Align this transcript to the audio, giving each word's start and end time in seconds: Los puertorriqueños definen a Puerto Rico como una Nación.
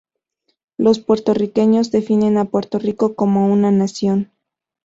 Los 0.79 0.97
puertorriqueños 0.97 1.91
definen 1.91 2.39
a 2.39 2.45
Puerto 2.45 2.79
Rico 2.79 3.13
como 3.13 3.53
una 3.53 3.69
Nación. 3.69 4.31